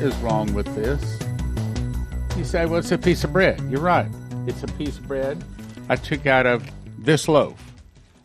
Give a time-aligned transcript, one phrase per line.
[0.00, 1.18] is wrong with this?
[2.36, 3.60] You say, well, it's a piece of bread.
[3.68, 4.08] You're right.
[4.46, 5.42] It's a piece of bread
[5.88, 7.72] I took out of this loaf.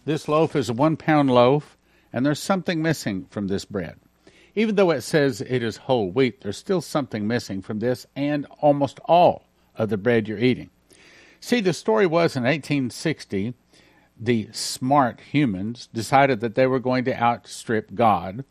[0.06, 1.78] This loaf is a one pound loaf,
[2.12, 3.96] and there's something missing from this bread.
[4.54, 8.46] Even though it says it is whole wheat, there's still something missing from this and
[8.60, 10.70] almost all of the bread you're eating.
[11.40, 13.56] See, the story was in 1860,
[14.20, 18.46] the smart humans decided that they were going to outstrip God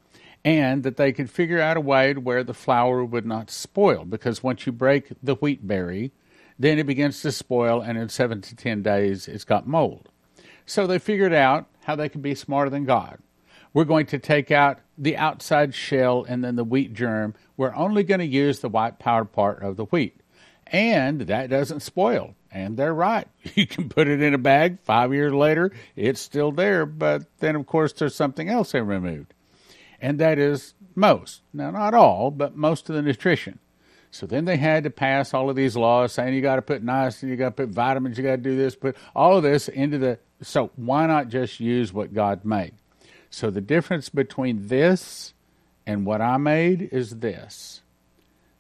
[0.44, 4.04] and that they could figure out a way to where the flour would not spoil
[4.04, 6.12] because once you break the wheat berry,
[6.58, 10.08] then it begins to spoil and in seven to ten days it's got mold.
[10.66, 13.18] So they figured out how they could be smarter than God.
[13.74, 17.34] We're going to take out the outside shell and then the wheat germ.
[17.56, 20.20] We're only going to use the white powder part of the wheat.
[20.66, 22.34] And that doesn't spoil.
[22.50, 23.28] And they're right.
[23.54, 24.78] You can put it in a bag.
[24.80, 26.86] Five years later, it's still there.
[26.86, 29.34] But then, of course, there's something else they removed.
[30.02, 31.40] And that is most.
[31.54, 33.60] Now, not all, but most of the nutrition.
[34.10, 36.84] So then they had to pass all of these laws saying you got to put
[36.84, 39.68] niacin, you got to put vitamins, you got to do this, put all of this
[39.68, 40.18] into the.
[40.42, 42.74] So why not just use what God made?
[43.30, 45.32] So the difference between this
[45.86, 47.80] and what I made is this.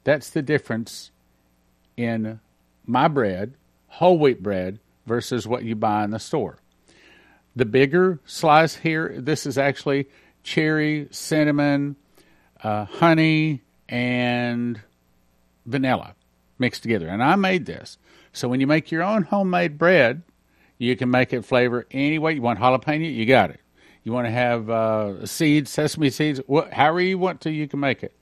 [0.04, 1.10] That's the difference
[1.96, 2.40] in
[2.86, 3.54] my bread,
[3.88, 6.56] whole wheat bread, versus what you buy in the store.
[7.54, 10.08] The bigger slice here, this is actually
[10.42, 11.96] cherry, cinnamon,
[12.62, 14.80] uh, honey, and
[15.66, 16.14] vanilla
[16.58, 17.08] mixed together.
[17.08, 17.98] And I made this.
[18.32, 20.22] So when you make your own homemade bread,
[20.78, 22.32] you can make it flavor any way.
[22.34, 23.60] You want jalapeno, you got it.
[24.04, 27.78] You want to have uh, seeds, sesame seeds, wh- however you want to, you can
[27.78, 28.14] make it.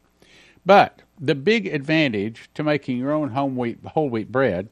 [0.67, 4.69] But the big advantage to making your own home wheat, whole wheat bread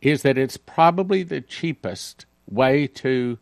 [0.00, 3.38] is that it's probably the cheapest way to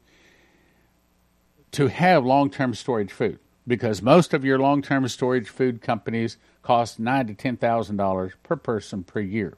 [1.72, 7.26] to have long-term storage food because most of your long-term storage food companies cost nine
[7.26, 9.56] to ten thousand dollars per person per year.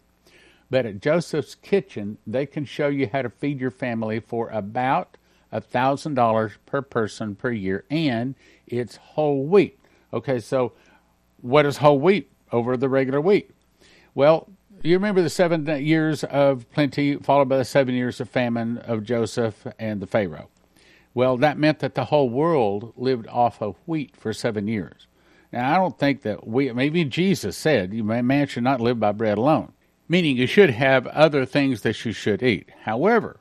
[0.71, 5.17] But at Joseph's Kitchen, they can show you how to feed your family for about
[5.53, 8.35] thousand dollars per person per year, and
[8.67, 9.79] it's whole wheat.
[10.13, 10.73] Okay, so
[11.41, 13.51] what is whole wheat over the regular wheat?
[14.15, 14.49] Well,
[14.83, 19.05] you remember the seven years of plenty, followed by the seven years of famine of
[19.05, 20.49] Joseph and the Pharaoh.
[21.19, 25.09] Well, that meant that the whole world lived off of wheat for seven years.
[25.53, 29.37] Now, I don't think that we, maybe Jesus said, man should not live by bread
[29.37, 29.73] alone,
[30.09, 32.71] meaning you should have other things that you should eat.
[32.83, 33.41] However,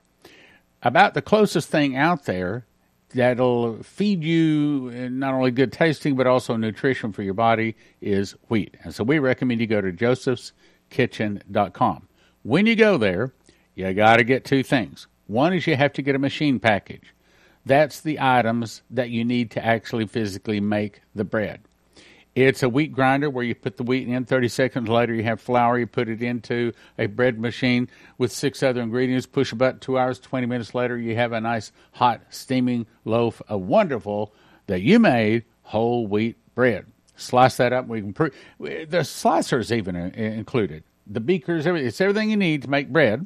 [0.81, 2.65] about the closest thing out there
[3.13, 8.31] that'll feed you eh, not only good tasting but also nutrition for your body is
[8.47, 8.75] wheat.
[8.83, 12.07] And so we recommend you go to josephskitchen.com.
[12.41, 13.33] When you go there,
[13.75, 15.05] you got to get two things.
[15.27, 17.13] One is you have to get a machine package.
[17.67, 21.61] That's the items that you need to actually physically make the bread.
[22.33, 24.23] It's a wheat grinder where you put the wheat in.
[24.23, 25.79] 30 seconds later, you have flour.
[25.79, 27.89] You put it into a bread machine
[28.19, 29.25] with six other ingredients.
[29.25, 29.79] Push a button.
[29.79, 34.33] Two hours, 20 minutes later, you have a nice, hot, steaming loaf of wonderful
[34.67, 36.85] that you made whole wheat bread.
[37.15, 37.87] Slice that up.
[37.87, 40.83] We can pre- the slicers even included.
[41.07, 41.87] The beakers, everything.
[41.87, 43.25] It's everything you need to make bread.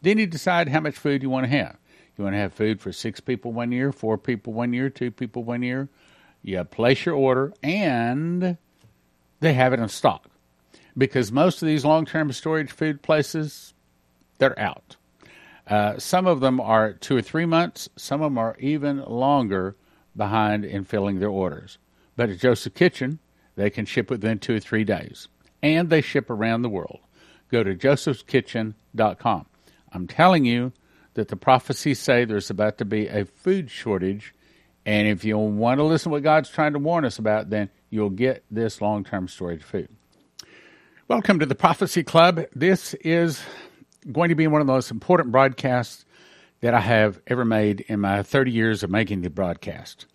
[0.00, 1.76] Then you decide how much food you want to have.
[2.16, 5.10] You want to have food for six people one year, four people one year, two
[5.10, 5.88] people one year
[6.46, 8.56] you place your order, and
[9.40, 10.30] they have it in stock.
[10.96, 13.74] Because most of these long term storage food places,
[14.38, 14.96] they're out.
[15.66, 19.74] Uh, some of them are two or three months, some of them are even longer
[20.16, 21.78] behind in filling their orders.
[22.14, 23.18] But at Joseph Kitchen,
[23.56, 25.26] they can ship within two or three days.
[25.62, 27.00] And they ship around the world.
[27.50, 29.46] Go to josephskitchen.com.
[29.92, 30.72] I'm telling you
[31.16, 34.32] that the prophecies say there's about to be a food shortage
[34.86, 37.70] and if you want to listen to what God's trying to warn us about, then
[37.90, 39.88] you'll get this long term storage food.
[41.08, 42.44] Welcome to the Prophecy Club.
[42.54, 43.42] This is
[44.12, 46.04] going to be one of the most important broadcasts
[46.60, 50.06] that I have ever made in my 30 years of making the broadcast.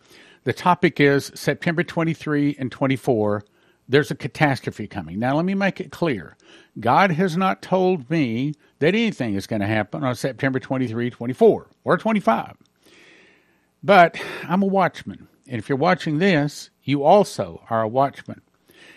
[0.46, 3.44] The topic is September 23 and 24.
[3.92, 5.20] There's a catastrophe coming.
[5.20, 6.38] Now, let me make it clear
[6.80, 11.68] God has not told me that anything is going to happen on September 23, 24,
[11.84, 12.56] or 25.
[13.84, 15.28] But I'm a watchman.
[15.46, 18.42] And if you're watching this, you also are a watchman.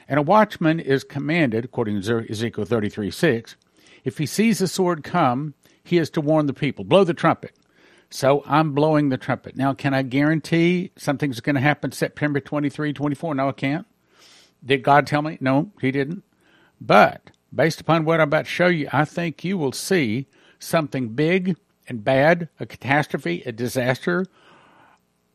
[0.06, 3.56] And a watchman is commanded, according to Ezekiel 33 6,
[4.04, 7.56] if he sees the sword come, he is to warn the people, blow the trumpet.
[8.10, 9.56] So I'm blowing the trumpet.
[9.56, 13.34] Now, can I guarantee something's going to happen September 23, 24?
[13.34, 13.86] No, I can't.
[14.64, 15.38] Did God tell me?
[15.40, 16.24] No, He didn't.
[16.80, 20.26] But based upon what I'm about to show you, I think you will see
[20.58, 21.56] something big
[21.86, 24.26] and bad, a catastrophe, a disaster,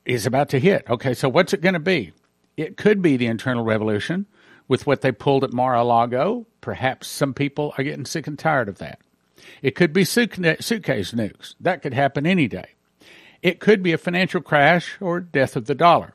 [0.06, 0.90] is about to hit.
[0.90, 2.12] Okay, so what's it going to be?
[2.58, 4.26] It could be the internal revolution,
[4.68, 6.48] with what they pulled at Mar a Lago.
[6.62, 9.00] Perhaps some people are getting sick and tired of that.
[9.62, 11.56] It could be suitcase nukes.
[11.60, 12.72] That could happen any day.
[13.42, 16.14] It could be a financial crash or death of the dollar.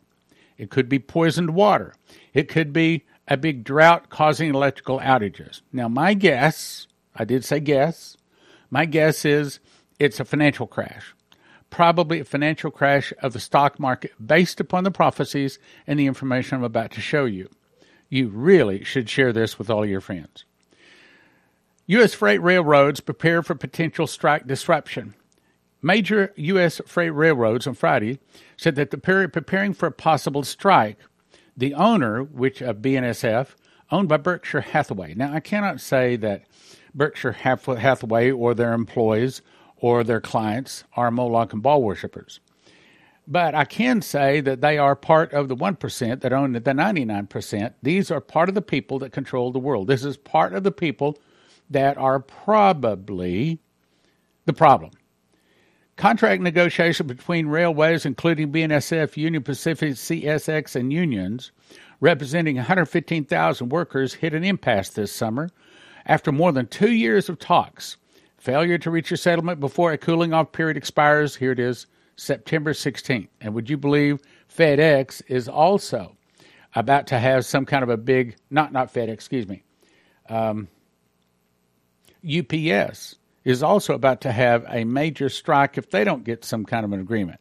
[0.57, 1.95] It could be poisoned water.
[2.33, 5.63] It could be a big drought causing electrical outages.
[5.73, 8.17] Now, my guess, I did say guess,
[8.71, 9.61] my guess is
[9.99, 11.15] it's a financial crash.
[11.71, 16.57] Probably a financial crash of the stock market based upon the prophecies and the information
[16.57, 17.49] I'm about to show you.
[18.09, 20.45] You really should share this with all your friends.
[21.87, 22.15] U.S.
[22.15, 25.15] freight railroads prepare for potential strike disruption.
[25.85, 26.81] Major U.S.
[26.87, 28.19] freight railroads on Friday
[28.57, 30.97] said that they're preparing for a possible strike.
[31.55, 33.49] The owner, which of BNSF,
[33.93, 35.13] owned by Berkshire Hathaway.
[35.13, 36.45] Now, I cannot say that
[36.95, 39.43] Berkshire Hathaway or their employees
[39.77, 42.41] or their clients are Moloch and Baal worshippers.
[43.29, 47.75] But I can say that they are part of the 1% that own the 99%.
[47.83, 49.89] These are part of the people that control the world.
[49.89, 51.19] This is part of the people
[51.69, 53.59] that are probably
[54.47, 54.93] the problem.
[55.97, 61.53] Contract negotiation between railways, including BNSF, Union Pacific, CSX, and unions,
[62.01, 65.51] representing 115,000 workers, hit an impasse this summer
[66.05, 67.97] after more than two years of talks.
[68.39, 71.37] Failure to reach a settlement before a cooling off period expires.
[71.37, 71.87] Here it is,
[72.17, 73.29] September 16th.
[73.41, 74.21] And would you believe
[74.55, 76.17] FedEx is also
[76.75, 79.63] about to have some kind of a big, not not FedEx, excuse me,
[80.29, 80.69] um,
[82.27, 86.85] UPS is also about to have a major strike if they don't get some kind
[86.85, 87.41] of an agreement.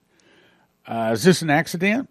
[0.86, 2.10] Uh, is this an accident?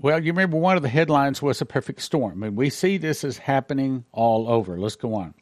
[0.00, 3.24] Well, you remember one of the headlines was a perfect storm, and we see this
[3.24, 4.78] is happening all over.
[4.78, 5.34] Let's go on.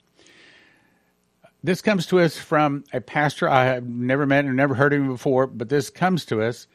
[1.63, 5.01] This comes to us from a pastor I have never met and never heard of
[5.01, 6.67] him before, but this comes to us.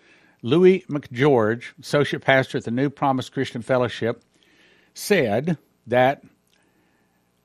[0.44, 4.24] Louis McGeorge, associate pastor at the New Promise Christian Fellowship,
[4.94, 5.58] said
[5.88, 6.24] that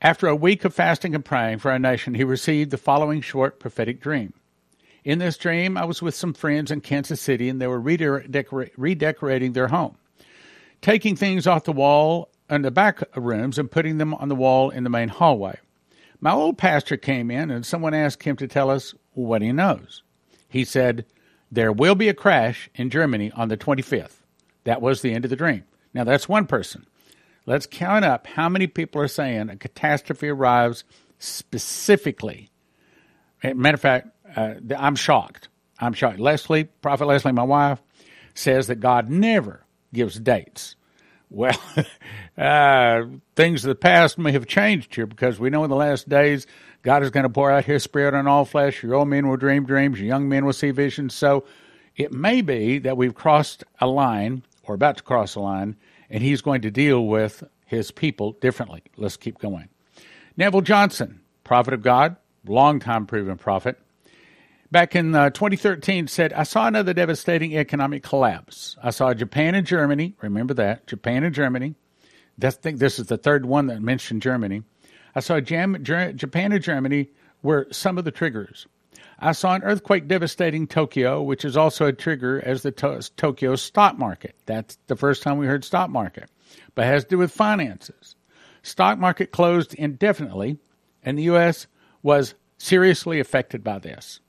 [0.01, 3.59] after a week of fasting and praying for our nation, he received the following short
[3.59, 4.33] prophetic dream.
[5.03, 9.53] In this dream, I was with some friends in Kansas City, and they were redecorating
[9.53, 9.97] their home,
[10.81, 14.69] taking things off the wall in the back rooms and putting them on the wall
[14.69, 15.57] in the main hallway.
[16.19, 20.03] My old pastor came in, and someone asked him to tell us what he knows.
[20.49, 21.05] He said,
[21.51, 24.17] There will be a crash in Germany on the 25th.
[24.63, 25.63] That was the end of the dream.
[25.93, 26.85] Now, that's one person.
[27.47, 30.83] Let's count up how many people are saying a catastrophe arrives
[31.17, 32.51] specifically.
[33.41, 35.47] Matter of fact, uh, I'm shocked.
[35.79, 36.19] I'm shocked.
[36.19, 37.81] Leslie, Prophet Leslie, my wife,
[38.33, 40.75] says that God never gives dates.
[41.29, 41.57] Well,
[42.37, 43.03] uh,
[43.37, 46.47] things of the past may have changed here because we know in the last days
[46.83, 48.83] God is going to pour out His Spirit on all flesh.
[48.83, 51.13] Your old men will dream dreams, your young men will see visions.
[51.13, 51.45] So
[51.95, 55.77] it may be that we've crossed a line or about to cross a line
[56.09, 58.83] and he's going to deal with his people differently.
[58.95, 59.69] Let's keep going.
[60.35, 62.15] Neville Johnson, prophet of God,
[62.45, 63.79] long-time proven prophet,
[64.71, 68.77] back in uh, 2013 said, I saw another devastating economic collapse.
[68.81, 71.75] I saw Japan and Germany, remember that, Japan and Germany.
[72.41, 74.63] I think this is the third one that mentioned Germany.
[75.15, 77.09] I saw Jam- Japan and Germany
[77.41, 78.67] were some of the triggers.
[79.19, 83.55] I saw an earthquake devastating Tokyo, which is also a trigger as the to- Tokyo
[83.55, 84.35] stock market.
[84.45, 86.29] That's the first time we heard stock market,
[86.75, 88.15] but has to do with finances.
[88.61, 90.57] Stock market closed indefinitely,
[91.03, 91.67] and the U.S.
[92.03, 94.19] was seriously affected by this.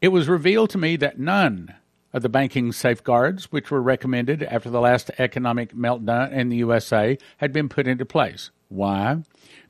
[0.00, 1.74] It was revealed to me that none
[2.12, 7.18] of the banking safeguards, which were recommended after the last economic meltdown in the USA,
[7.36, 8.50] had been put into place.
[8.68, 9.18] Why?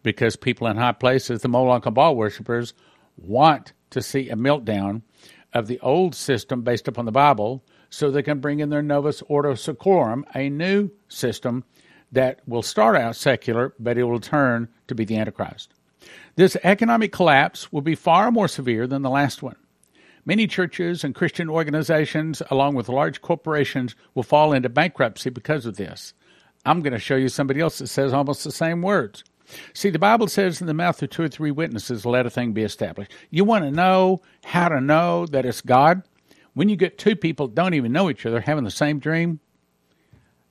[0.03, 2.73] Because people in high places, the Moloch and Baal worshippers,
[3.17, 5.03] want to see a meltdown
[5.53, 9.23] of the old system based upon the Bible so they can bring in their Novus
[9.23, 11.65] Ordo Seclorum, a new system
[12.13, 15.73] that will start out secular, but it will turn to be the Antichrist.
[16.37, 19.57] This economic collapse will be far more severe than the last one.
[20.25, 25.77] Many churches and Christian organizations, along with large corporations, will fall into bankruptcy because of
[25.77, 26.15] this.
[26.65, 29.23] I'm going to show you somebody else that says almost the same words.
[29.73, 32.53] See, the Bible says in the mouth of two or three witnesses, let a thing
[32.53, 33.13] be established.
[33.31, 36.03] You want to know how to know that it's God?
[36.55, 39.41] When you get two people don't even know each other having the same dream,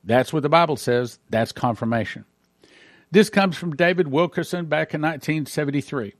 [0.03, 1.19] that's what the Bible says.
[1.29, 2.25] That's confirmation.
[3.11, 6.13] This comes from David Wilkerson back in 1973.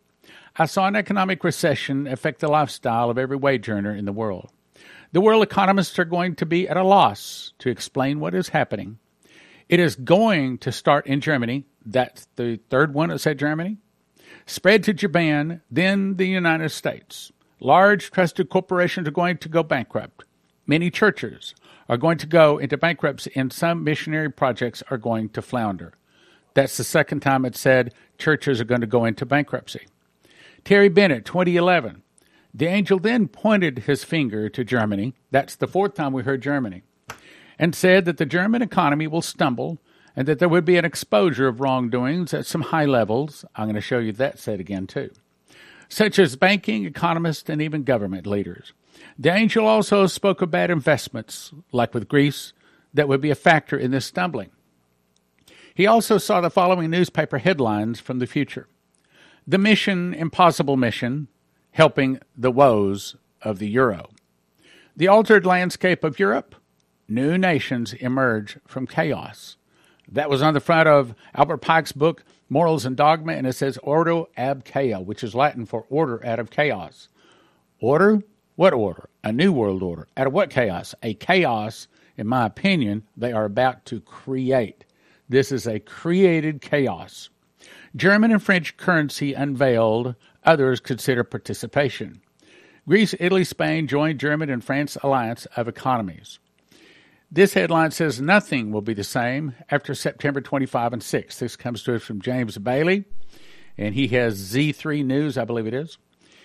[0.58, 4.50] I saw an economic recession affect the lifestyle of every wage earner in the world.
[5.12, 8.98] The world economists are going to be at a loss to explain what is happening.
[9.70, 13.78] It is going to start in Germany that's the third one that said Germany.
[14.46, 17.32] Spread to Japan, then the United States.
[17.60, 20.24] Large trusted corporations are going to go bankrupt.
[20.68, 21.56] Many churches
[21.88, 25.94] are going to go into bankruptcy, and some missionary projects are going to flounder.
[26.54, 29.88] That's the second time it said churches are going to go into bankruptcy.
[30.64, 32.02] Terry Bennett, 2011.
[32.54, 35.14] The angel then pointed his finger to Germany.
[35.30, 36.84] That's the fourth time we heard Germany.
[37.60, 39.78] And said that the German economy will stumble
[40.16, 43.44] and that there would be an exposure of wrongdoings at some high levels.
[43.56, 45.12] I'm going to show you that said again, too,
[45.90, 48.74] such as banking, economists, and even government leaders.
[49.20, 52.54] The angel also spoke of bad investments, like with Greece,
[52.94, 54.52] that would be a factor in this stumbling.
[55.74, 58.68] He also saw the following newspaper headlines from the future
[59.46, 61.28] The Mission Impossible Mission,
[61.72, 64.10] helping the woes of the euro.
[64.96, 66.56] The altered landscape of Europe,
[67.10, 69.58] new nations emerge from chaos.
[70.12, 73.78] That was on the front of Albert Pike's book, Morals and Dogma, and it says
[73.80, 77.10] Ordo ab chaos, which is Latin for order out of chaos.
[77.80, 78.22] Order?
[78.56, 79.10] What order?
[79.24, 80.08] A new world order.
[80.16, 80.94] Out of what chaos?
[81.04, 84.86] A chaos, in my opinion, they are about to create.
[85.28, 87.30] This is a created chaos.
[87.96, 92.22] German and French currency unveiled, others consider participation.
[92.88, 96.40] Greece, Italy, Spain joined German and France alliance of economies.
[97.32, 101.40] This headline says nothing will be the same after September 25 and 6.
[101.40, 103.06] This comes to us from James Bailey,
[103.78, 105.98] and he has Z3 News, I believe it is.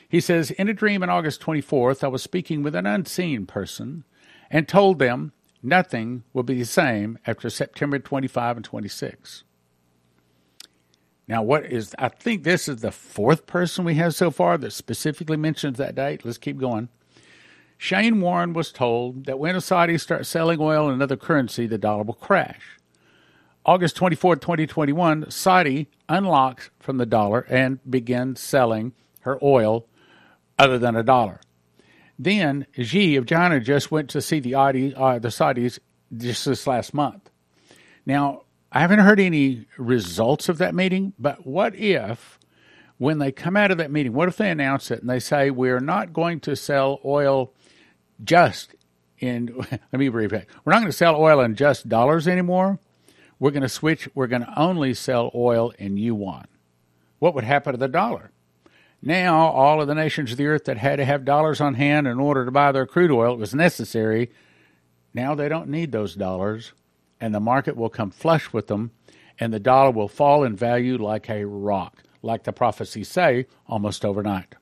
[0.08, 4.04] He says, In a dream on August 24th, I was speaking with an unseen person
[4.50, 5.32] and told them
[5.62, 9.44] nothing will be the same after September 25 and 26.
[11.28, 14.72] Now, what is, I think this is the fourth person we have so far that
[14.72, 16.25] specifically mentions that date.
[16.25, 16.88] Let's keep going.
[17.82, 21.78] Shane Warren was told that when the Saudis start selling oil in another currency, the
[21.78, 22.60] dollar will crash.
[23.64, 29.87] August 24, 2021, Saudi unlocks from the dollar and begins selling her oil
[30.58, 31.40] other than a dollar.
[32.18, 35.78] Then Xi of China just went to see the, uh, the Saudis
[36.14, 37.30] just this last month.
[38.04, 42.38] Now, I haven't heard any results of that meeting, but what if,
[42.99, 45.50] when they come out of that meeting, what if they announce it and they say,
[45.50, 47.54] we're not going to sell oil
[48.25, 48.75] just
[49.19, 50.49] in, let me repeat, it.
[50.65, 52.79] we're not going to sell oil in just dollars anymore.
[53.39, 56.47] We're going to switch, we're going to only sell oil in yuan.
[57.19, 58.33] What would happen to the dollar?
[59.03, 62.07] Now, all of the nations of the earth that had to have dollars on hand
[62.07, 64.31] in order to buy their crude oil, it was necessary.
[65.15, 66.73] Now they don't need those dollars,
[67.19, 68.91] and the market will come flush with them,
[69.39, 74.05] and the dollar will fall in value like a rock, like the prophecies say, almost
[74.05, 74.55] overnight.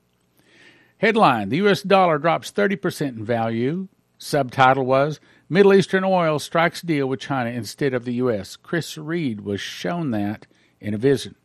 [0.99, 1.81] Headline The U.S.
[1.81, 3.87] dollar drops 30% in value.
[4.17, 8.57] Subtitle was Middle Eastern oil strikes deal with China instead of the U.S.
[8.57, 10.45] Chris Reed was shown that
[10.81, 11.35] in a vision.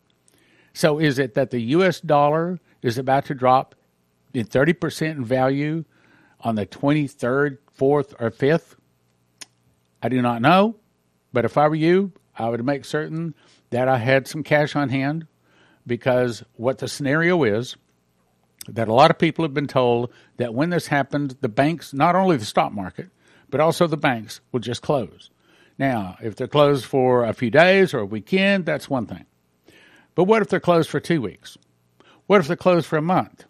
[0.72, 2.00] So is it that the U.S.
[2.00, 3.76] dollar is about to drop
[4.34, 5.84] in 30% in value
[6.40, 8.74] on the 23rd, 4th, or 5th?
[10.02, 10.76] I do not know,
[11.32, 13.34] but if I were you, I would make certain
[13.70, 15.28] that I had some cash on hand
[15.86, 17.76] because what the scenario is
[18.68, 22.14] that a lot of people have been told that when this happens, the banks, not
[22.16, 23.08] only the stock market,
[23.50, 25.30] but also the banks will just close.
[25.78, 29.26] Now, if they're closed for a few days or a weekend, that's one thing.
[30.14, 31.58] But what if they're closed for two weeks?
[32.26, 33.44] What if they're closed for a month?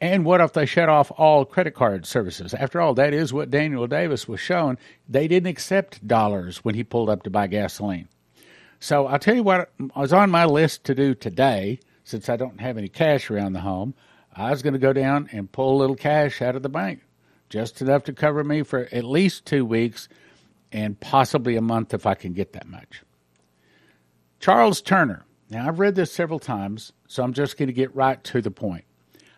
[0.00, 2.54] And what if they shut off all credit card services?
[2.54, 4.78] After all, that is what Daniel Davis was shown.
[5.08, 8.08] They didn't accept dollars when he pulled up to buy gasoline.
[8.78, 12.36] So I'll tell you what I was on my list to do today, since I
[12.36, 13.94] don't have any cash around the home.
[14.40, 17.02] I was going to go down and pull a little cash out of the bank,
[17.48, 20.08] just enough to cover me for at least two weeks
[20.72, 23.02] and possibly a month if I can get that much.
[24.38, 28.22] Charles Turner now, I've read this several times, so I'm just going to get right
[28.24, 28.84] to the point.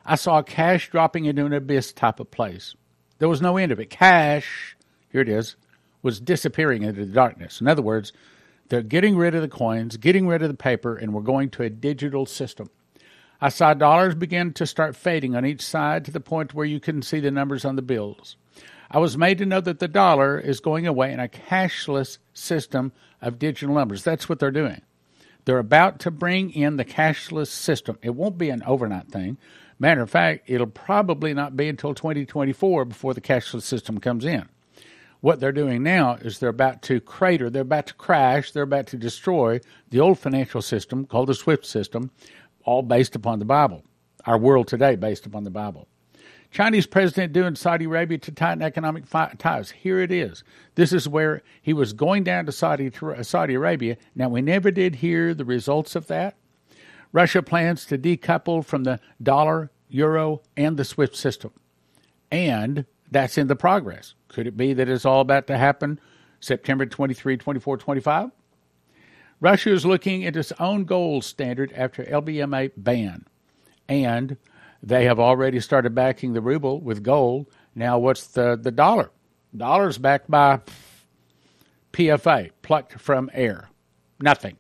[0.05, 2.75] I saw cash dropping into an abyss type of place.
[3.19, 3.89] There was no end of it.
[3.89, 4.77] Cash,
[5.11, 5.57] here it is,
[6.03, 7.63] was disappearing into the darkness.
[7.63, 8.13] In other words,
[8.69, 11.63] they're getting rid of the coins, getting rid of the paper, and we're going to
[11.63, 12.69] a digital system.
[13.45, 16.79] I saw dollars begin to start fading on each side to the point where you
[16.79, 18.37] couldn't see the numbers on the bills.
[18.89, 22.93] I was made to know that the dollar is going away in a cashless system
[23.21, 24.05] of digital numbers.
[24.05, 24.83] That's what they're doing.
[25.45, 27.99] They're about to bring in the cashless system.
[28.01, 29.39] It won't be an overnight thing.
[29.77, 34.49] Matter of fact, it'll probably not be until 2024 before the cashless system comes in.
[35.23, 38.89] What they're doing now is they're about to crater, they're about to crash, they're about
[38.89, 42.11] to destroy the old financial system called the SWIFT system,
[42.65, 43.85] all based upon the Bible.
[44.25, 45.89] Our world today based upon the Bible.
[46.53, 49.05] Chinese president doing Saudi Arabia to tighten economic
[49.39, 49.71] ties.
[49.71, 50.45] Here it is.
[50.75, 53.97] This is where he was going down to Saudi, to uh, Saudi Arabia.
[54.15, 56.37] Now, we never did hear the results of that.
[57.11, 61.53] Russia plans to decouple from the dollar, euro, and the SWIFT system.
[62.31, 64.15] And that's in the progress.
[64.29, 66.01] Could it be that it's all about to happen
[66.41, 68.31] September 23, 24, 25?
[69.43, 73.27] Russia is looking at its own gold standard after LBMA ban.
[73.89, 74.37] And
[74.81, 77.49] they have already started backing the ruble with gold.
[77.75, 79.11] Now, what's the, the dollar?
[79.55, 80.61] Dollar's backed by
[81.93, 83.69] PFA, plucked from air.
[84.21, 84.59] Nothing.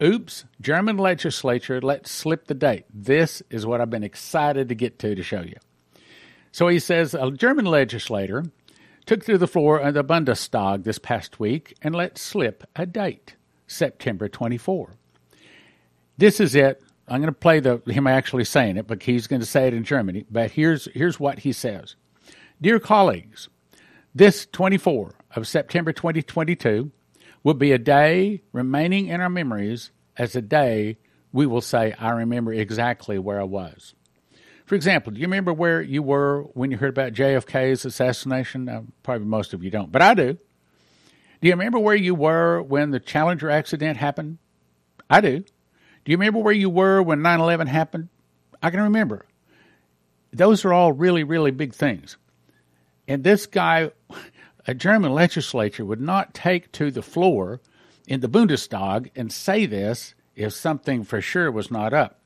[0.00, 2.84] Oops, German legislature let slip the date.
[2.94, 5.56] This is what I've been excited to get to to show you.
[6.52, 8.44] So he says a German legislator
[9.04, 13.34] took to the floor of the Bundestag this past week and let slip a date.
[13.68, 14.94] September 24.
[16.16, 16.82] This is it.
[17.06, 19.74] I'm going to play the him actually saying it, but he's going to say it
[19.74, 20.26] in Germany.
[20.30, 21.94] But here's here's what he says.
[22.60, 23.48] Dear colleagues,
[24.14, 26.90] this 24 of September 2022
[27.44, 30.98] will be a day remaining in our memories as a day
[31.32, 33.94] we will say, I remember exactly where I was.
[34.66, 38.66] For example, do you remember where you were when you heard about JFK's assassination?
[38.66, 40.38] Now, probably most of you don't, but I do.
[41.40, 44.38] Do you remember where you were when the Challenger accident happened?
[45.08, 45.40] I do.
[45.40, 48.08] Do you remember where you were when 9 11 happened?
[48.62, 49.26] I can remember.
[50.32, 52.16] Those are all really, really big things.
[53.06, 53.92] And this guy,
[54.66, 57.60] a German legislature, would not take to the floor
[58.06, 62.20] in the Bundestag and say this if something for sure was not up.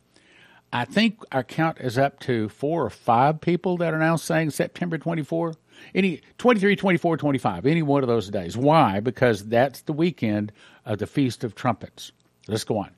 [0.73, 4.51] I think our count is up to four or five people that are now saying
[4.51, 5.55] September 24.
[5.95, 8.57] Any 23, 24, 25, any one of those days.
[8.57, 9.01] Why?
[9.01, 10.53] Because that's the weekend
[10.87, 12.13] of the Feast of Trumpets.
[12.49, 12.91] Let's go on.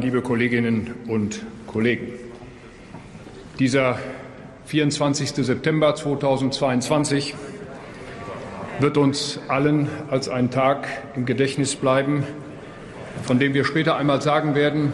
[0.00, 2.14] Liebe Kolleginnen und Kollegen,
[3.60, 3.98] dieser
[4.64, 5.30] 24.
[5.46, 7.34] September 2022
[8.80, 12.24] wird uns allen als ein Tag im Gedächtnis bleiben,
[13.22, 14.92] von dem wir später einmal sagen werden,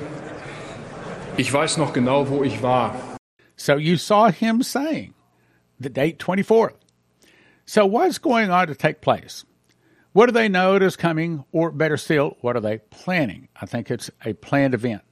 [1.36, 2.94] ich weiß noch genau, wo ich war.
[3.56, 5.14] So you saw him saying
[5.78, 6.74] the date 24th.
[7.66, 9.44] So, what's going on to take place?
[10.12, 13.48] What do they know is coming, or better still, what are they planning?
[13.60, 15.02] I think it's a planned event.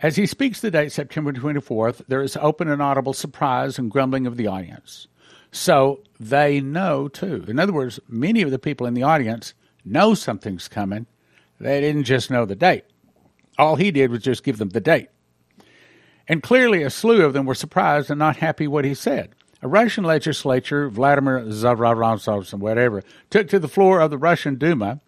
[0.00, 4.26] As he speaks the date, September 24th, there is open and audible surprise and grumbling
[4.26, 5.06] of the audience.
[5.52, 7.44] So they know too.
[7.46, 11.06] In other words, many of the people in the audience know something's coming.
[11.60, 12.84] They didn't just know the date.
[13.56, 15.10] All he did was just give them the date.
[16.26, 19.34] And clearly, a slew of them were surprised and not happy what he said.
[19.64, 25.00] A Russian legislature, Vladimir Zavransov, whatever, took to the floor of the Russian Duma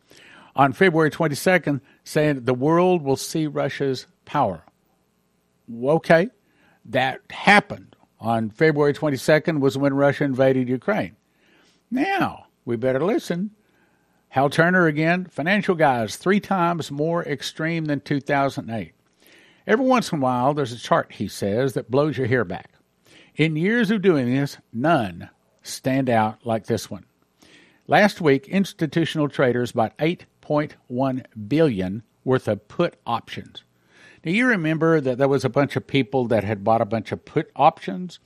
[0.56, 4.64] on February 22nd, saying the world will see Russia's power.
[5.84, 6.30] Okay,
[6.86, 11.16] that happened on February 22nd was when Russia invaded Ukraine.
[11.90, 13.50] Now, we better listen.
[14.30, 18.94] Hal Turner again, financial guys, three times more extreme than 2008.
[19.66, 22.70] Every once in a while, there's a chart, he says, that blows your hair back.
[23.36, 25.28] In years of doing this, none
[25.62, 27.04] stand out like this one.
[27.86, 33.62] Last week, institutional traders bought 8.1 billion worth of put options.
[34.24, 37.12] Now you remember that there was a bunch of people that had bought a bunch
[37.12, 38.20] of put options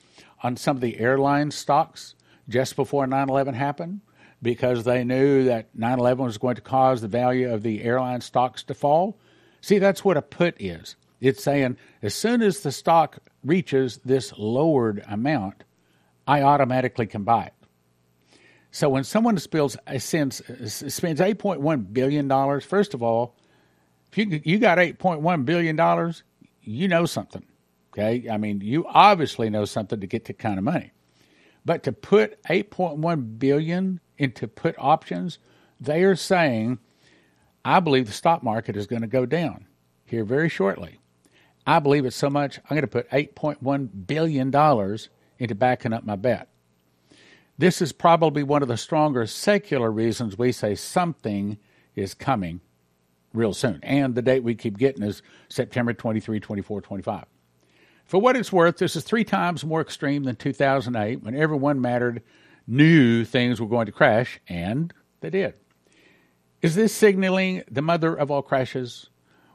[0.44, 2.14] on some of the airline stocks
[2.48, 4.02] just before 9/11 happened
[4.40, 8.62] because they knew that 9/11 was going to cause the value of the airline stocks
[8.62, 9.18] to fall.
[9.60, 10.94] See, that's what a put is.
[11.20, 15.64] It's saying as soon as the stock reaches this lowered amount,
[16.26, 17.54] I automatically can buy it.
[18.70, 20.42] So when someone spills, uh, uh, spends
[20.94, 23.36] spends point one billion dollars, first of all,
[24.10, 26.22] if you you got eight point one billion dollars,
[26.62, 27.44] you know something.
[27.92, 30.92] Okay, I mean you obviously know something to get that kind of money.
[31.64, 35.38] But to put eight point one billion into put options,
[35.80, 36.78] they are saying,
[37.64, 39.66] I believe the stock market is going to go down
[40.04, 40.99] here very shortly.
[41.66, 44.48] I believe it so much, I'm going to put $8.1 billion
[45.38, 46.48] into backing up my bet.
[47.58, 51.58] This is probably one of the stronger secular reasons we say something
[51.94, 52.60] is coming
[53.34, 53.80] real soon.
[53.82, 57.24] And the date we keep getting is September 23, 24, 25.
[58.06, 62.22] For what it's worth, this is three times more extreme than 2008 when everyone mattered
[62.66, 65.54] knew things were going to crash, and they did.
[66.62, 69.10] Is this signaling the mother of all crashes?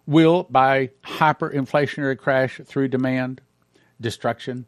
[0.07, 3.41] Will, by hyperinflationary crash through demand,
[3.99, 4.65] destruction.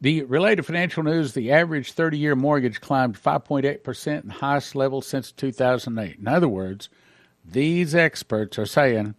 [0.00, 5.32] The related financial news the average 30 year mortgage climbed 5.8%, the highest level since
[5.32, 6.18] 2008.
[6.18, 6.88] In other words,
[7.44, 9.14] these experts are saying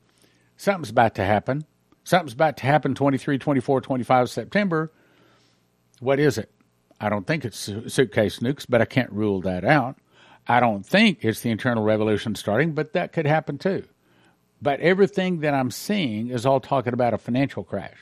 [0.58, 1.66] something's about to happen.
[2.04, 4.92] Something's about to happen 23, 24, 25 September.
[6.00, 6.52] What is it?
[7.00, 9.98] I don't think it's suitcase nukes, but I can't rule that out.
[10.48, 13.86] I don't think it's the internal revolution starting, but that could happen too.
[14.66, 18.00] But everything that I'm seeing is all talking about a financial crash.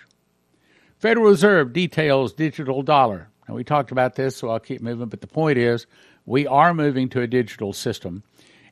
[0.97, 3.27] Federal Reserve details digital dollar.
[3.45, 5.09] And we talked about this, so I'll keep moving.
[5.09, 5.85] But the point is,
[6.25, 8.23] we are moving to a digital system.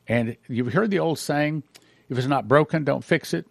[0.08, 1.64] And you've heard the old saying
[2.08, 3.46] If it's not broken, don't fix it.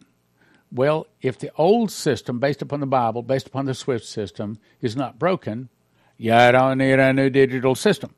[0.71, 4.95] Well, if the old system, based upon the Bible, based upon the SWIFT system, is
[4.95, 5.69] not broken,
[6.17, 8.15] you don't need a new digital system.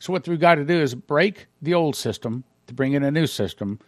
[0.00, 3.10] So what we've got to do is break the old system to bring in a
[3.12, 3.78] new system,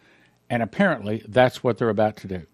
[0.53, 2.45] and apparently that's what they're about to do.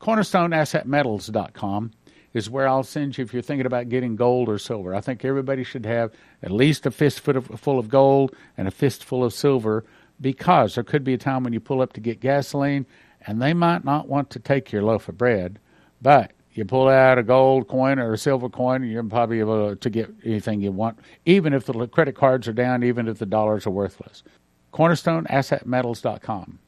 [0.00, 1.92] CornerstoneAssetMetals.com
[2.34, 4.92] is where I'll send you if you're thinking about getting gold or silver.
[4.92, 6.10] I think everybody should have
[6.42, 9.84] at least a fistful of gold and a fistful of silver
[10.20, 12.86] because there could be a time when you pull up to get gasoline
[13.24, 15.60] and they might not want to take your loaf of bread,
[16.00, 19.90] but you pull out a gold coin or a silver coin, you're probably able to
[19.90, 23.64] get anything you want, even if the credit cards are down, even if the dollars
[23.64, 24.24] are worthless.
[24.72, 26.58] CornerstoneAssetMetals.com.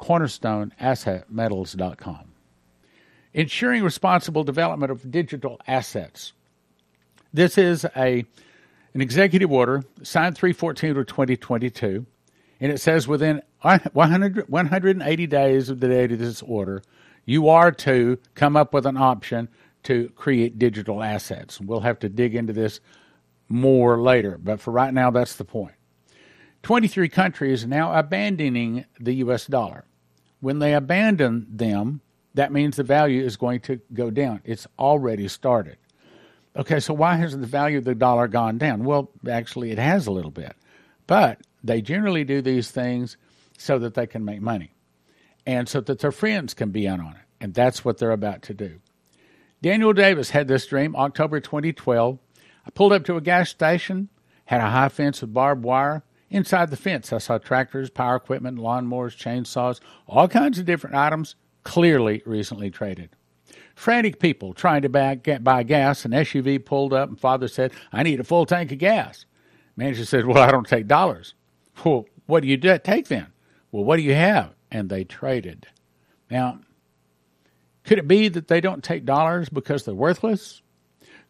[0.00, 2.24] CornerstoneAssetMetals.com.
[3.32, 6.32] Ensuring responsible development of digital assets.
[7.32, 8.24] This is a
[8.92, 12.04] an executive order signed 314 of 2022
[12.60, 16.82] and it says within 100, 180 days of the date of this order,
[17.24, 19.48] you are to come up with an option
[19.84, 21.60] to create digital assets.
[21.60, 22.80] We'll have to dig into this
[23.48, 25.74] more later, but for right now, that's the point.
[26.62, 29.84] 23 countries now abandoning the US dollar.
[30.40, 32.00] When they abandon them,
[32.34, 34.40] that means the value is going to go down.
[34.44, 35.76] It's already started.
[36.56, 38.84] Okay, so why has the value of the dollar gone down?
[38.84, 40.56] Well, actually, it has a little bit.
[41.06, 43.16] But they generally do these things
[43.58, 44.72] so that they can make money
[45.46, 47.22] and so that their friends can be in on it.
[47.40, 48.80] And that's what they're about to do.
[49.62, 52.18] Daniel Davis had this dream October 2012.
[52.66, 54.08] I pulled up to a gas station,
[54.46, 56.02] had a high fence with barbed wire.
[56.30, 61.34] Inside the fence, I saw tractors, power equipment, lawnmowers, chainsaws, all kinds of different items,
[61.64, 63.10] clearly recently traded.
[63.74, 66.04] Frantic people trying to buy, gas.
[66.04, 69.26] An SUV pulled up, and father said, I need a full tank of gas.
[69.76, 71.34] Manager said, Well, I don't take dollars.
[71.84, 73.28] Well, what do you take then?
[73.72, 74.54] Well, what do you have?
[74.70, 75.66] And they traded.
[76.30, 76.60] Now,
[77.84, 80.62] could it be that they don't take dollars because they're worthless?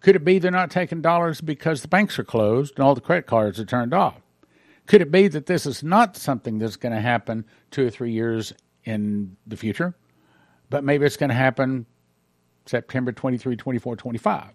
[0.00, 3.00] Could it be they're not taking dollars because the banks are closed and all the
[3.00, 4.20] credit cards are turned off?
[4.90, 8.10] Could it be that this is not something that's going to happen two or three
[8.10, 9.94] years in the future,
[10.68, 11.86] but maybe it's going to happen
[12.66, 14.50] September 23, 24, 25?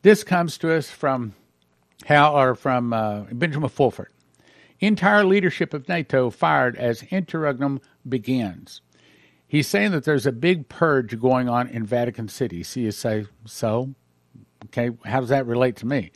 [0.00, 1.34] This comes to us from
[2.06, 4.10] how or from uh, Benjamin Fulford.
[4.80, 8.80] Entire leadership of NATO fired as interregnum begins.
[9.46, 12.62] He's saying that there's a big purge going on in Vatican City.
[12.62, 13.94] See, you say, so?
[14.64, 16.10] Okay, how does that relate to me?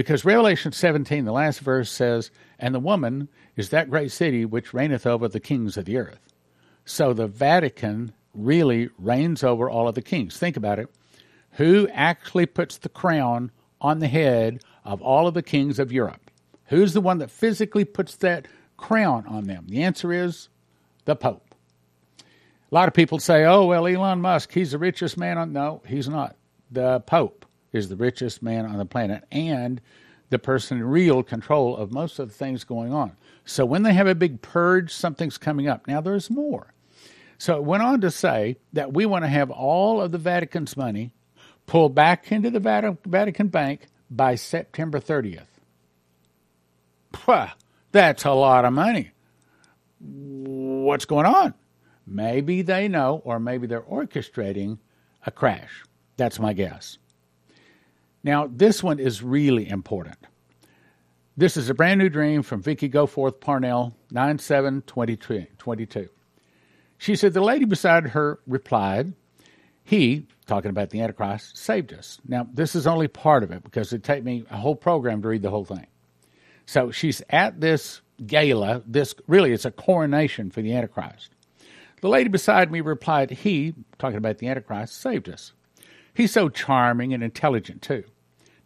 [0.00, 4.72] Because Revelation 17, the last verse says, And the woman is that great city which
[4.72, 6.32] reigneth over the kings of the earth.
[6.86, 10.38] So the Vatican really reigns over all of the kings.
[10.38, 10.88] Think about it.
[11.58, 16.30] Who actually puts the crown on the head of all of the kings of Europe?
[16.68, 19.66] Who's the one that physically puts that crown on them?
[19.68, 20.48] The answer is
[21.04, 21.54] the Pope.
[22.18, 25.52] A lot of people say, oh, well, Elon Musk, he's the richest man on.
[25.52, 26.36] No, he's not.
[26.70, 29.80] The Pope is the richest man on the planet and
[30.30, 33.16] the person in real control of most of the things going on.
[33.44, 35.86] So when they have a big purge, something's coming up.
[35.88, 36.72] Now, there's more.
[37.38, 40.76] So it went on to say that we want to have all of the Vatican's
[40.76, 41.12] money
[41.66, 45.46] pulled back into the Vatican Bank by September 30th.
[47.12, 47.52] Pwah,
[47.90, 49.10] that's a lot of money.
[49.98, 51.54] What's going on?
[52.06, 54.78] Maybe they know, or maybe they're orchestrating
[55.26, 55.84] a crash.
[56.16, 56.98] That's my guess.
[58.22, 60.18] Now, this one is really important.
[61.36, 66.08] This is a brand new dream from Vicky Goforth Parnell, 9722.
[66.98, 69.14] She said the lady beside her replied,
[69.82, 72.20] He, talking about the Antichrist, saved us.
[72.28, 75.28] Now, this is only part of it because it'd take me a whole program to
[75.28, 75.86] read the whole thing.
[76.66, 78.82] So she's at this gala.
[78.86, 81.30] This really it's a coronation for the Antichrist.
[82.02, 85.52] The lady beside me replied, He, talking about the Antichrist, saved us.
[86.14, 88.04] He's so charming and intelligent, too.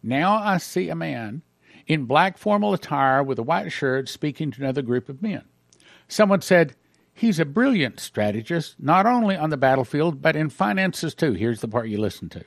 [0.01, 1.41] Now I see a man
[1.87, 5.43] in black formal attire with a white shirt speaking to another group of men.
[6.07, 6.75] Someone said,
[7.17, 11.31] He's a brilliant strategist, not only on the battlefield, but in finances, too.
[11.31, 12.43] Here's the part you listen to.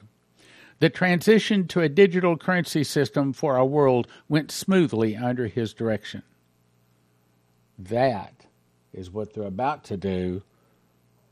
[0.80, 6.22] The transition to a digital currency system for our world went smoothly under his direction.
[7.78, 8.46] That
[8.92, 10.42] is what they're about to do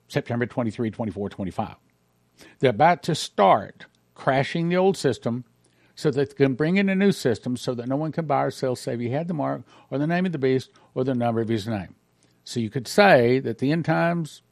[0.08, 1.76] September 23, 24, 25.
[2.58, 5.44] They're about to start crashing the old system
[5.94, 8.44] so that they can bring in a new system so that no one can buy
[8.44, 11.14] or sell save he had the mark or the name of the beast or the
[11.14, 11.94] number of his name.
[12.44, 14.42] So you could say that the end times,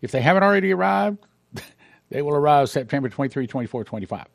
[0.00, 1.18] if they haven't already arrived,
[2.10, 4.26] they will arrive September 23, 24, 25.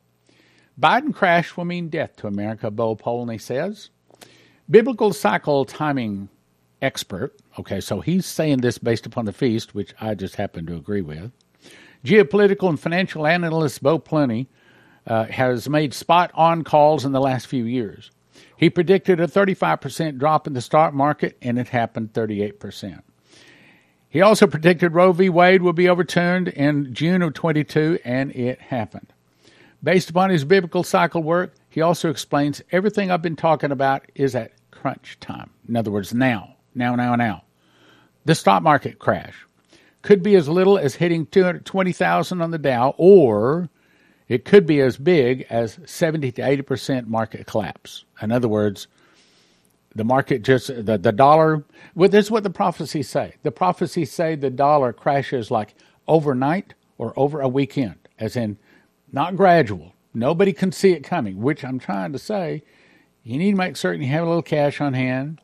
[0.79, 3.89] Biden crash will mean death to America, Bo Polney says.
[4.69, 6.29] Biblical cycle timing
[6.81, 7.35] expert.
[7.59, 11.01] Okay, so he's saying this based upon the feast, which I just happen to agree
[11.01, 11.31] with.
[12.05, 14.47] Geopolitical and financial analyst Bo Polney
[15.07, 18.11] uh, has made spot on calls in the last few years.
[18.57, 23.01] He predicted a 35% drop in the stock market, and it happened 38%.
[24.09, 25.29] He also predicted Roe v.
[25.29, 29.11] Wade would be overturned in June of 22, and it happened.
[29.81, 34.35] Based upon his biblical cycle work, he also explains everything I've been talking about is
[34.35, 35.49] at crunch time.
[35.67, 37.43] In other words, now, now, now, now.
[38.25, 39.35] The stock market crash
[40.03, 43.69] could be as little as hitting 220,000 on the Dow, or
[44.27, 48.05] it could be as big as 70 to 80% market collapse.
[48.21, 48.87] In other words,
[49.95, 51.63] the market just, the, the dollar,
[51.95, 53.35] well, this is what the prophecies say.
[53.43, 55.73] The prophecies say the dollar crashes like
[56.07, 58.57] overnight or over a weekend, as in
[59.11, 59.93] not gradual.
[60.13, 62.63] Nobody can see it coming, which I'm trying to say.
[63.23, 65.39] You need to make certain you have a little cash on hand.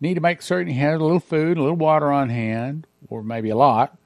[0.00, 3.22] Need to make certain you have a little food, a little water on hand, or
[3.22, 3.96] maybe a lot.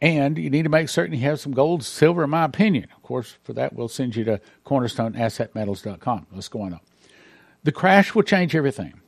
[0.00, 2.88] And you need to make certain you have some gold, silver, in my opinion.
[2.96, 6.26] Of course, for that, we'll send you to cornerstoneassetmetals.com.
[6.32, 6.84] Let's go on up.
[7.64, 9.00] The crash will change everything.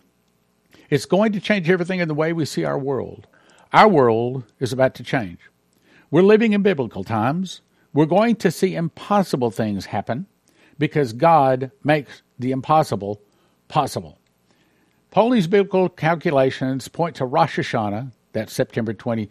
[0.90, 3.26] It's going to change everything in the way we see our world.
[3.72, 5.38] Our world is about to change.
[6.10, 7.62] We're living in biblical times.
[7.94, 10.26] We're going to see impossible things happen
[10.78, 13.22] because God makes the impossible
[13.68, 14.18] possible.
[15.10, 19.30] Polney's biblical calculations point to Rosh Hashanah, that's September 20,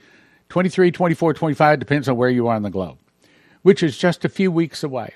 [0.51, 2.97] 23, 24, 25, depends on where you are on the globe,
[3.61, 5.13] which is just a few weeks away.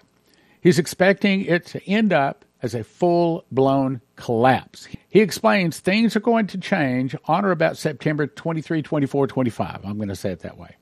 [0.61, 4.87] He's expecting it to end up as a full blown collapse.
[5.09, 9.81] He explains things are going to change on or about September 23, 24, 25.
[9.83, 10.77] I'm going to say it that way.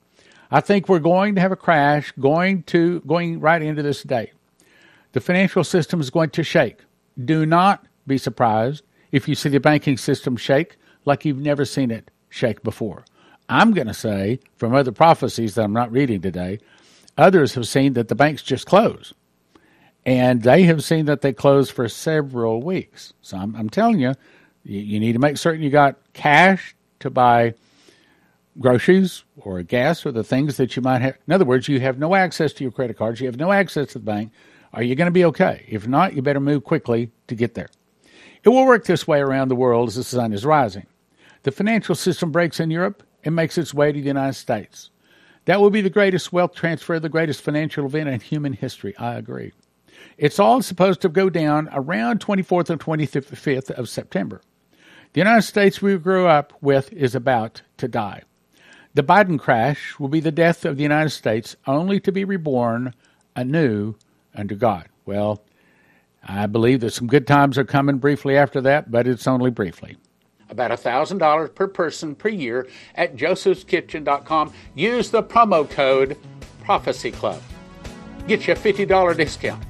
[0.51, 4.33] I think we're going to have a crash going to going right into this date.
[5.13, 6.77] The financial system is going to shake.
[7.25, 11.89] Do not be surprised if you see the banking system shake like you've never seen
[11.89, 13.03] it shake before.
[13.49, 16.59] I'm going to say from other prophecies that I'm not reading today,
[17.17, 19.13] others have seen that the banks just close.
[20.05, 23.13] And they have seen that they close for several weeks.
[23.21, 24.15] So I'm, I'm telling you,
[24.63, 27.53] you, you need to make certain you got cash to buy
[28.59, 31.17] groceries or gas or the things that you might have.
[31.27, 33.87] In other words, you have no access to your credit cards, you have no access
[33.89, 34.31] to the bank.
[34.73, 35.65] Are you going to be okay?
[35.67, 37.69] If not, you better move quickly to get there.
[38.43, 40.87] It will work this way around the world as the sun is rising.
[41.43, 44.89] The financial system breaks in Europe, and makes its way to the United States.
[45.45, 48.95] That will be the greatest wealth transfer, the greatest financial event in human history.
[48.97, 49.51] I agree.
[50.17, 54.41] It's all supposed to go down around 24th and 25th of September.
[55.13, 58.23] The United States we grew up with is about to die.
[58.95, 62.93] The Biden crash will be the death of the United States, only to be reborn
[63.35, 63.95] anew
[64.35, 64.87] under God.
[65.05, 65.43] Well,
[66.23, 69.97] I believe that some good times are coming briefly after that, but it's only briefly
[70.53, 74.53] about $1,000 per person per year at josephskitchen.com.
[74.75, 76.17] Use the promo code
[76.63, 77.41] Prophecy Club.
[78.27, 79.63] Get you a $50 discount.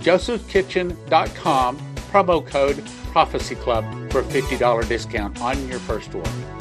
[0.00, 1.78] josephskitchen.com,
[2.10, 6.57] promo code Prophecy Club for a $50 discount on your first order.